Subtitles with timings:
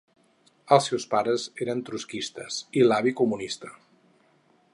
[0.77, 3.73] Els seus pares eren trotskistes i l'avi, comunista.